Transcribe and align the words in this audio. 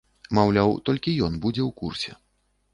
Маўляў, 0.37 0.73
толькі 0.89 1.15
ён 1.29 1.37
будзе 1.45 1.63
ў 1.69 1.79
курсе. 1.83 2.11